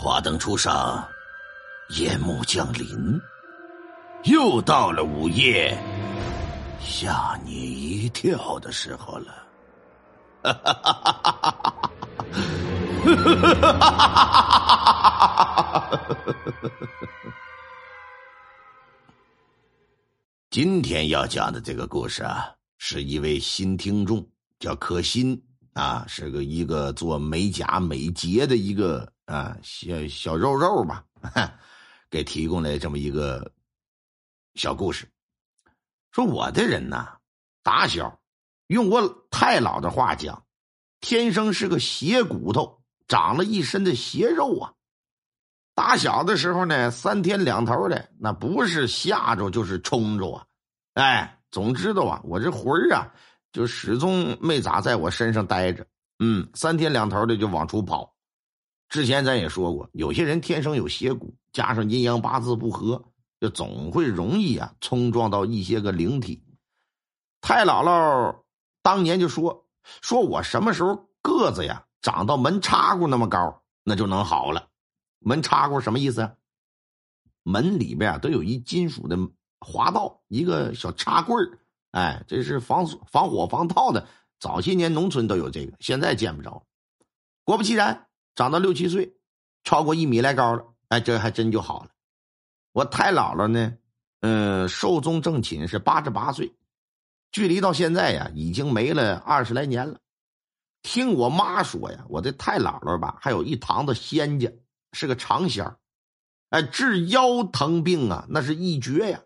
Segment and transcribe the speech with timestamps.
[0.00, 1.04] 华灯初上，
[1.88, 3.20] 夜幕降临，
[4.26, 5.76] 又到了午夜
[6.80, 9.44] 吓你一跳的时候了。
[20.48, 24.24] 今天要讲的这个故事啊，是一位新听众，
[24.60, 25.42] 叫可心
[25.72, 31.04] 啊，是个一个做美甲美睫的一个啊小小肉肉吧，
[32.08, 33.52] 给提供了这么一个
[34.54, 35.06] 小故事。
[36.10, 37.18] 说我的人呐，
[37.62, 38.18] 打小
[38.68, 40.44] 用我太姥的话讲，
[41.00, 44.72] 天生是个邪骨头，长了一身的邪肉啊。
[45.74, 50.46] 打小的时候呢，三天两头的，那不是吓着就是冲着啊！
[50.94, 53.12] 哎，总知道啊，我这魂儿啊，
[53.52, 55.86] 就始终没咋在我身上待着。
[56.18, 58.16] 嗯，三天两头的就往出跑。
[58.88, 63.04] 之前咱也说过，有些人天生有邪骨，加上阴阳八字不合，
[63.40, 66.42] 就总会容易啊冲撞到一些个灵体。
[67.40, 68.36] 太姥姥
[68.82, 69.66] 当年就说
[70.00, 74.68] ：“说我什么时候个子呀长到门插骨那么高，那就能好了。”
[75.20, 76.30] 门插过什么意思？
[77.42, 79.18] 门里边啊都有一金属的
[79.60, 81.58] 滑道，一个小插棍儿，
[81.90, 84.06] 哎，这是防防火防盗的。
[84.40, 86.64] 早些年农村都有这个，现在见不着。
[87.44, 88.07] 果不其然，
[88.38, 89.12] 长到六七岁，
[89.64, 91.90] 超过一米来高了，哎，这还真就好了。
[92.70, 93.76] 我太姥姥呢，
[94.20, 96.54] 嗯，寿终正寝是八十八岁，
[97.32, 99.98] 距离到现在呀，已经没了二十来年了。
[100.82, 104.48] 听我妈说呀，我的太姥姥吧，还有一堂子仙家。
[104.92, 105.74] 是个长仙
[106.50, 109.20] 哎，治腰疼病啊，那是一绝呀。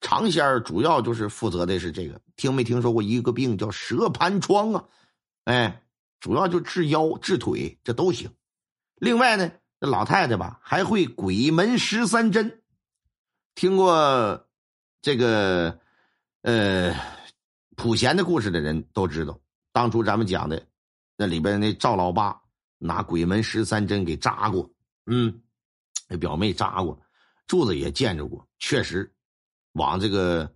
[0.00, 4.84] 长仙主要就是负责的是这个，听没听说过一个病叫蛇盘疮啊？
[5.46, 5.82] 哎，
[6.20, 8.30] 主要就治腰、治腿，这都行。
[8.96, 9.50] 另外呢，
[9.80, 12.62] 这老太太吧还会鬼门十三针，
[13.54, 14.48] 听过
[15.02, 15.78] 这个
[16.42, 16.94] 呃
[17.76, 19.38] 普贤的故事的人都知道，
[19.72, 20.66] 当初咱们讲的
[21.16, 22.40] 那里边那赵老八
[22.78, 24.70] 拿鬼门十三针给扎过。
[25.06, 25.42] 嗯，
[26.08, 26.98] 那表妹扎过，
[27.46, 29.12] 柱子也见着过，确实，
[29.72, 30.50] 往这个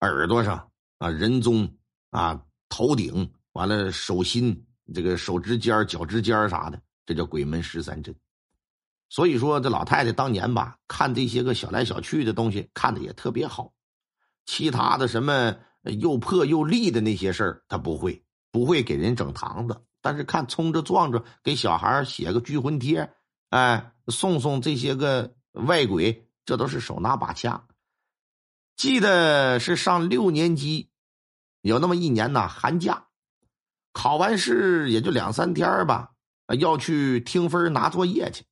[0.00, 0.68] 耳朵上
[0.98, 1.72] 啊、人中
[2.10, 8.14] 啊、头顶，完了手心、这个手指尖、脚趾尖啥的，这叫鬼门十三针。
[9.08, 13.72] 所以说，这老太太当年吧，看这些个小来小去的东西，看的也特别好。
[14.44, 19.80] 其他的什么又破又立的那些事儿，她不会，不会给人整堂子。
[20.02, 23.10] 但是看冲着撞着，给小孩写个拘魂贴。
[23.48, 27.66] 哎，送送这些个外鬼，这都是手拿把掐。
[28.76, 30.90] 记得是上六年级，
[31.62, 33.06] 有那么一年呐，寒假，
[33.94, 36.12] 考完试也就两三天吧，
[36.54, 38.44] 要去听分拿作业去。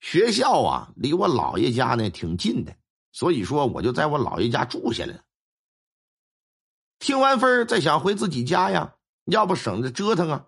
[0.00, 2.76] 学校啊，离我姥爷家呢挺近的，
[3.12, 5.20] 所以说我就在我姥爷家住下来了。
[6.98, 8.94] 听完分再想回自己家呀，
[9.24, 10.46] 要不省着折腾啊。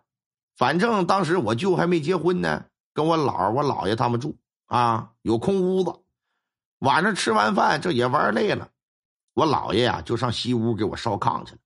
[0.56, 2.66] 反正当时我舅还没结婚呢。
[2.94, 6.00] 跟我姥我姥爷他们住啊，有空屋子。
[6.78, 8.71] 晚上吃完饭，这也玩累了，
[9.34, 11.59] 我姥爷呀就上西屋给我烧炕去了。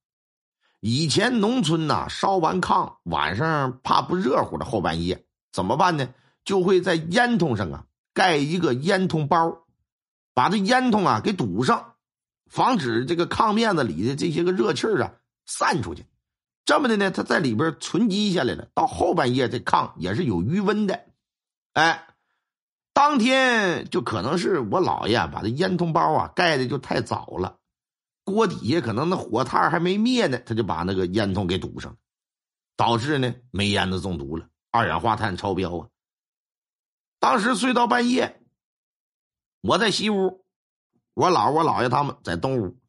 [0.81, 6.09] 以前农村呐，烧完炕，晚上怕不热乎的后半夜怎么办呢？
[6.43, 9.59] 就会在烟囱上啊盖一个烟囱包，
[10.33, 11.93] 把这烟囱啊给堵上，
[12.49, 15.13] 防止这个炕面子里的这些个热气啊
[15.45, 16.07] 散出去。
[16.65, 20.99] 这么的呢，它在里边存积下来了，到后半夜这炕也是有余温的。
[21.73, 22.07] 哎，
[22.91, 27.57] 当天就可能是我姥爷把这烟囱包啊盖的就太早了，
[28.31, 31.97] 锅底下可能那火炭还没灭呢，他就把那个烟囱给堵上了，
[32.75, 35.87] 导致呢煤烟子中毒了，二氧化碳超标啊。
[37.19, 38.41] 当时睡到半夜，
[39.61, 40.43] 我在西屋，
[41.13, 42.79] 我姥我姥爷他们在东屋，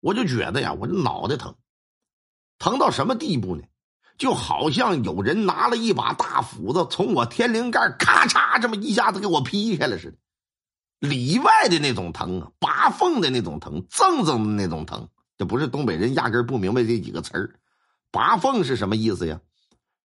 [0.00, 1.54] 我就觉得呀，我这脑袋疼，
[2.58, 3.62] 疼到什么地步呢？
[4.16, 10.18] 就好像有人拿了一把大斧子，从我天灵盖咔嚓这么一下子给我劈开了似的，
[10.98, 15.08] 里外的那种疼啊，拔缝的那种疼，锃锃的那种疼。
[15.36, 17.60] 这不是东北人压根不明白这几个词儿。
[18.10, 19.40] 拔缝是什么意思呀？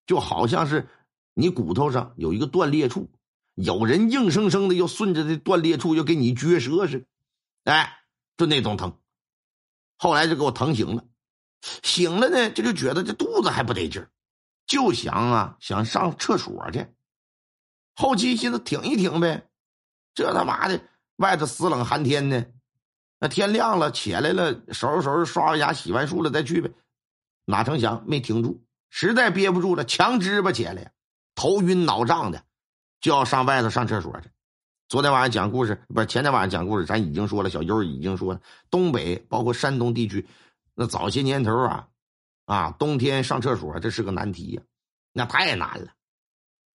[0.05, 0.89] 就好像是
[1.33, 3.09] 你骨头上有一个断裂处，
[3.55, 6.99] 有人硬生生的要顺着这断裂处要给你撅折似
[7.63, 7.99] 的，哎，
[8.35, 8.97] 就那种疼。
[9.97, 11.05] 后来就给我疼醒了。
[11.81, 14.09] 醒了呢，这就觉得这肚子还不得劲儿，
[14.67, 16.87] 就想啊，想上厕所去。
[17.95, 19.47] 后期寻思挺一挺呗，
[20.13, 20.81] 这他妈的
[21.17, 22.51] 外头死冷寒天的，
[23.19, 26.71] 那天亮了起来了，收拾收拾刷完牙洗完漱了再去呗。
[27.45, 30.91] 哪成想没停住，实在憋不住了，强支吧起来，
[31.35, 32.43] 头晕脑胀的，
[33.01, 34.29] 就要上外头上厕所去。
[34.87, 40.27] 昨天晚上讲故事，不是前天晚上讲故事，咱已经说了，小优已经说了，东北包括山东地区，
[40.75, 41.87] 那早些年头啊，
[42.45, 44.61] 啊，冬天上厕所这是个难题呀，
[45.11, 45.87] 那太难了。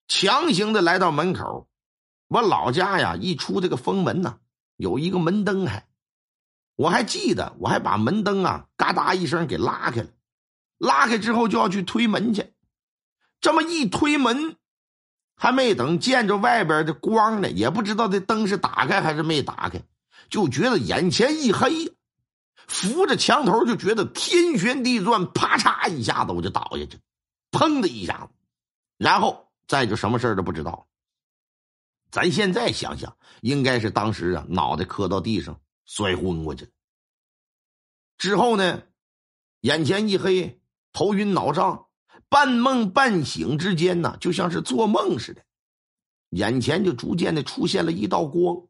[0.09, 1.68] 强行的来到门口，
[2.29, 4.39] 我老家呀，一出这个封门呐，
[4.77, 5.89] 有一个门灯，还
[6.77, 10.09] 我还记得，我还把门灯啊，嘎哒一声给拉开了，
[10.79, 12.53] 拉开之后就要去推门去，
[13.41, 14.57] 这么一推门。
[15.41, 19.81] 还没等见着外边的光呢，也不知道这灯是打开还是没打开，
[20.29, 21.97] 就觉得眼前一黑，
[22.67, 26.99] 扶着墙头就觉得天旋地转，啪嚓一下子我就倒下去，
[27.53, 28.31] 砰的一下子，
[28.97, 30.89] 然后再就什么事都不知道。
[32.11, 36.71] 咱现在想想，应该是当时啊脑袋磕到地上摔昏过去。
[38.17, 38.83] 之后呢，
[39.61, 40.61] 眼前一黑，
[40.93, 41.87] 头晕脑胀。
[42.31, 45.43] 半梦半醒之间呢，就像是做梦似的，
[46.29, 48.67] 眼前就逐渐的出现了一道光，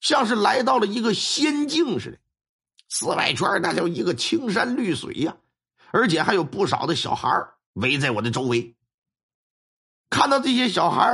[0.00, 2.18] 像是来到了一个仙境似的。
[2.88, 5.36] 四外圈那叫一个青山绿水呀，
[5.92, 7.28] 而且还有不少的小孩
[7.74, 8.74] 围在我的周围。
[10.08, 11.12] 看到这些小孩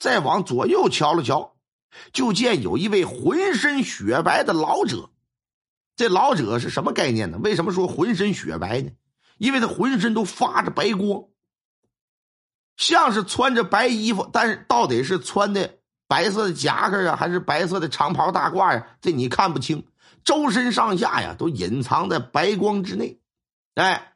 [0.00, 1.54] 再往左右瞧了瞧，
[2.12, 5.10] 就见有一位浑身雪白的老者。
[5.94, 7.38] 这老者是什么概念呢？
[7.38, 8.90] 为什么说浑身雪白呢？
[9.36, 11.24] 因为他浑身都发着白光，
[12.76, 18.96] 像是穿着白衣服，但是到底是穿的白色的夹克啊，还是白色的长袍大褂呀？
[19.02, 19.86] 这你看不清，
[20.24, 23.20] 周身上下呀都隐藏在白光之内，
[23.74, 24.14] 哎，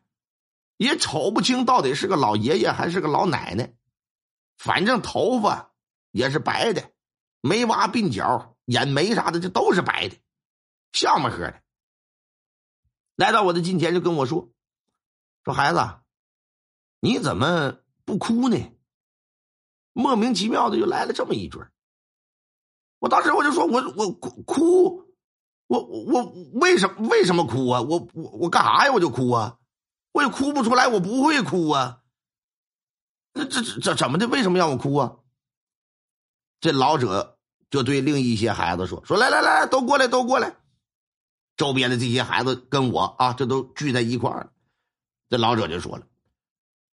[0.79, 3.75] 也瞅不清到底是个老爷爷还是个老奶奶，
[4.57, 5.73] 反正头发
[6.15, 6.93] 也是白的，
[7.41, 10.17] 没挖鬓角，眼眉啥的这都是白的，
[10.93, 11.61] 像么呵的。
[13.17, 14.49] 来到我的近前就跟我说。
[15.45, 15.81] 说孩子，
[17.01, 18.57] 你怎么不哭呢？
[19.93, 21.59] 莫名其妙的就来了这么一句
[23.01, 25.15] 我当时我就说，我我哭哭，
[25.67, 27.83] 我我为什么为什么哭啊？
[27.83, 28.93] 我我我干啥呀？
[28.93, 29.59] 我就哭啊！
[30.13, 32.03] 我也哭不出来，我不会哭啊！
[33.33, 34.29] 那这这这怎么的？
[34.29, 35.17] 为什么让我哭啊？
[36.65, 37.37] 这老者
[37.69, 40.57] 就对另一些孩子说：“说来来来，都过来，都过来。”
[41.59, 44.51] 周边的这些孩子跟我啊，这都聚在一块儿。
[45.29, 46.07] 这老者就说了：“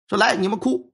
[0.10, 0.92] 说来，你们哭，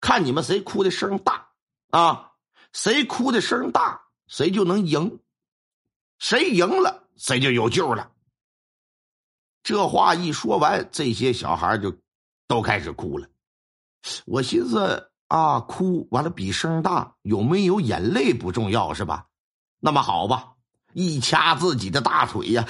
[0.00, 1.50] 看你们谁哭的声大
[1.90, 2.32] 啊？
[2.72, 5.20] 谁哭的声大，谁就能赢。
[6.18, 8.10] 谁赢了，谁就有救了。”
[9.62, 11.96] 这话一说完，这些小孩就
[12.48, 13.28] 都开始哭了。
[14.26, 19.26] 我寻思啊，哭完了比声大，有没有眼泪不重要是吧？
[19.80, 20.52] 那么好吧，
[20.92, 22.64] 一掐自己的大腿呀。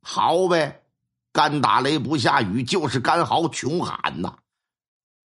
[0.00, 0.82] 嚎呗，
[1.32, 4.34] 干打雷不下雨，就是干嚎穷喊呐！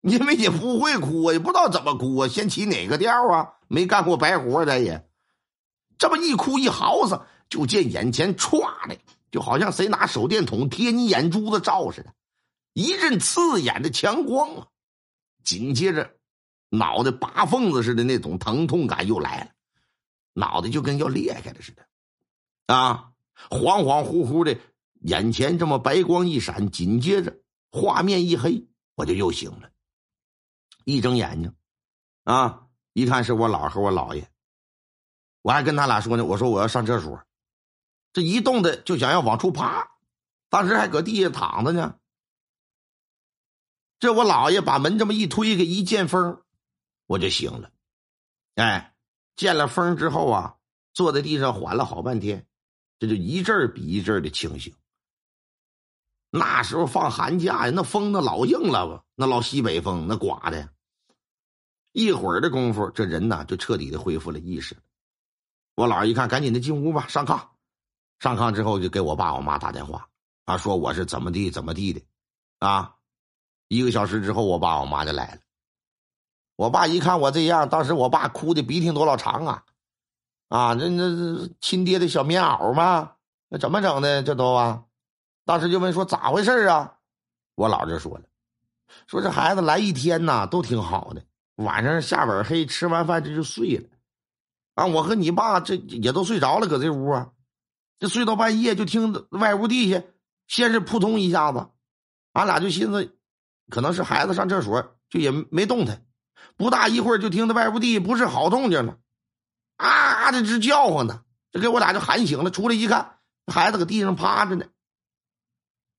[0.02, 3.54] 因为也不会哭啊，也不知道怎么哭啊，先起哪个调啊？
[3.68, 5.08] 没干过白活的也，
[5.98, 8.96] 这么一哭一嚎子，就见眼前歘的，
[9.30, 12.14] 就好像谁拿手电筒贴你眼珠子照似的，
[12.72, 14.68] 一阵刺眼的强光啊！
[15.44, 16.16] 紧接着，
[16.70, 19.50] 脑袋拔缝子似的那种疼痛感又来了，
[20.32, 21.86] 脑袋就跟要裂开了似的，
[22.66, 23.12] 啊，
[23.50, 24.58] 恍恍惚惚的。
[25.02, 27.38] 眼前这么白光一闪，紧接着
[27.70, 29.70] 画面一黑，我就又醒了。
[30.84, 31.54] 一睁眼睛，
[32.24, 34.26] 啊，一看是我姥和我姥爷，
[35.42, 37.22] 我还跟他俩说呢，我说我要上厕所，
[38.16, 39.90] 这一动的就想要往出爬，
[40.48, 41.98] 当时还搁地下躺着呢。
[43.98, 46.42] 这我姥爷把门这么一推开，一见风，
[47.04, 47.70] 我就醒了。
[48.54, 48.94] 哎，
[49.36, 50.56] 见了风之后啊，
[50.94, 52.46] 坐在地上缓了好半天，
[52.98, 54.74] 这就一阵比一阵的清醒。
[56.30, 59.04] 那时候放寒假呀，那风那老硬了？
[59.14, 60.70] 那老西北风那刮的，
[61.92, 64.74] 一会儿的功夫，这人呢就彻底的恢复了意识。
[65.74, 67.48] 我姥一看，赶紧的进屋吧，上炕。
[68.18, 70.08] 上炕之后就给我爸我妈打电话，
[70.44, 72.00] 啊，说我是怎么地怎么地的，
[72.60, 72.94] 啊，
[73.68, 75.40] 一个小时之后，我爸我妈就来了。
[76.56, 79.64] 我爸一看我这样，当时我爸哭的鼻涕多老长啊，
[80.48, 83.12] 啊，这那亲爹的小棉袄吗？
[83.48, 84.22] 那怎么整的？
[84.22, 84.84] 这都啊。
[85.44, 86.94] 当时就问说咋回事啊？
[87.54, 88.24] 我姥就说了，
[89.06, 91.22] 说这孩子来一天呐都挺好的，
[91.56, 93.88] 晚上下本黑，吃完饭这就睡了。
[94.74, 97.30] 啊，我和你爸这也都睡着了，搁这屋啊，
[97.98, 100.02] 这睡到半夜就听外屋地下
[100.46, 101.68] 先是扑通一下子，
[102.32, 103.16] 俺俩就寻思
[103.70, 106.04] 可能是孩子上厕所，就也没动弹。
[106.56, 108.98] 不大一会儿就听到外屋地不是好动静了，
[109.76, 112.50] 啊的直叫唤呢，这给我俩就喊醒了。
[112.50, 114.66] 出来一看，孩子搁地上趴着呢。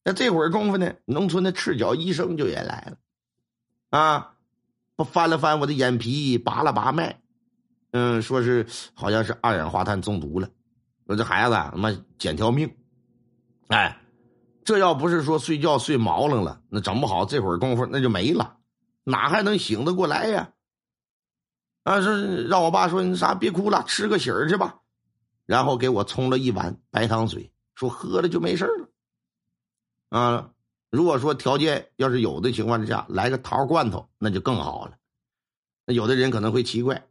[0.03, 2.97] 那这会儿功夫呢，农村的赤脚医生就也来了，
[3.89, 4.33] 啊，
[4.95, 7.19] 我翻了翻我的眼皮，拔了拔脉，
[7.91, 10.49] 嗯，说是好像是二氧化碳中毒了，
[11.07, 12.75] 说这孩子他妈捡条命，
[13.67, 13.99] 哎，
[14.63, 18.57] 这要不是说睡觉睡毛愣了，那整不好这会儿功夫那就没了，
[19.03, 20.51] 哪还能醒得过来呀？
[21.83, 24.79] 啊，是让我爸说你啥别哭了，吃个喜儿去吧，
[25.45, 28.89] 然后给我冲了一碗白糖水，说喝了就没事了。
[30.09, 30.51] 啊，
[30.89, 34.97] 如果说条件要是有的情况之下，来个桃罐头那就更好了。
[35.85, 37.07] 那有的人可能会奇怪，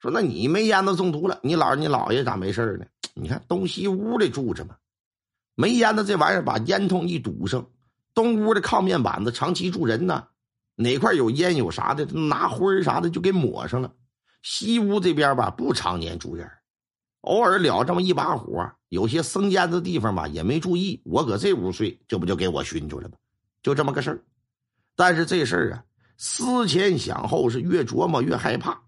[0.00, 2.86] 说那你没烟子中毒了，你姥你姥爷咋没事呢？
[3.14, 4.76] 你看东西屋里住着嘛，
[5.54, 7.66] 没烟子这玩意儿把烟筒一堵上，
[8.14, 10.28] 东屋的炕面板子长期住人呢，
[10.76, 13.92] 哪块有烟有啥的，拿灰啥的就给抹上了。
[14.42, 16.48] 西屋这边吧不常年住人。
[17.22, 21.02] 偶尔了这么一把火，有些生烟的地方吧也没注意。
[21.04, 23.14] 我搁这屋睡，这不就给我熏出来吗？
[23.64, 24.22] 就这么个事儿。
[24.94, 25.84] 但是这事儿啊，
[26.16, 28.80] 思前想后是越琢磨越害怕。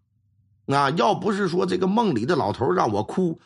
[0.72, 3.40] 啊，要不是说这个梦里的老头让我哭，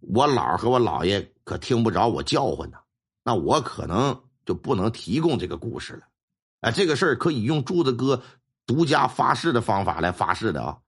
[0.00, 2.78] 我姥和我姥爷可听不着我叫唤呢。
[3.24, 6.02] 那我可能就不能提供这个故事了。
[6.60, 8.22] 哎，这个事儿可以用柱子哥
[8.66, 10.78] 独家发誓的方法来发誓的啊。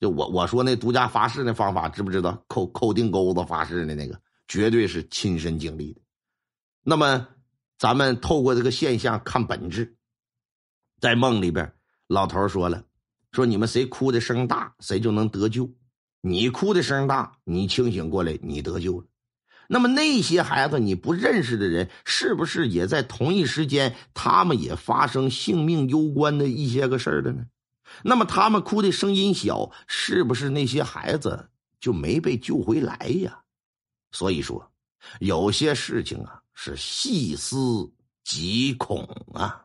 [0.00, 2.42] 就我我说那独家发誓那方法，知不知道？
[2.48, 6.00] 扣扣钉钩子发誓的那个，绝对是亲身经历的。
[6.82, 7.28] 那么，
[7.78, 9.96] 咱们透过这个现象看本质。
[11.00, 11.72] 在梦里边，
[12.08, 12.82] 老头说了
[13.32, 15.68] ：“说你们谁哭的声大，谁就能得救。
[16.20, 19.06] 你哭的声大，你清醒过来，你得救了。
[19.68, 27.44] 那么那些孩子你不认识的人，是不是也在同一时间，他们也发生性命攸关的一些个事儿了呢？”
[28.04, 31.48] 那么他们哭的声音小，是不是那些孩子
[31.80, 33.40] 就没被救回来呀？
[34.12, 34.70] 所以说，
[35.20, 37.90] 有些事情啊是细思
[38.24, 39.64] 极恐啊。